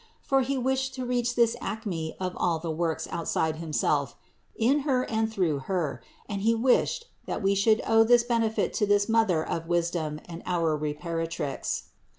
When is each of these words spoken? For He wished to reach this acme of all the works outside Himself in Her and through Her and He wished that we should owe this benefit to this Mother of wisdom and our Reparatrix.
For 0.23 0.41
He 0.41 0.57
wished 0.57 0.95
to 0.95 1.05
reach 1.05 1.35
this 1.35 1.55
acme 1.61 2.15
of 2.19 2.33
all 2.35 2.57
the 2.57 2.71
works 2.71 3.07
outside 3.11 3.57
Himself 3.57 4.15
in 4.55 4.79
Her 4.79 5.03
and 5.07 5.31
through 5.31 5.59
Her 5.59 6.01
and 6.27 6.41
He 6.41 6.55
wished 6.55 7.05
that 7.27 7.43
we 7.43 7.53
should 7.53 7.83
owe 7.85 8.03
this 8.03 8.23
benefit 8.23 8.73
to 8.81 8.87
this 8.87 9.07
Mother 9.07 9.47
of 9.47 9.67
wisdom 9.67 10.19
and 10.27 10.41
our 10.47 10.75
Reparatrix. 10.75 11.83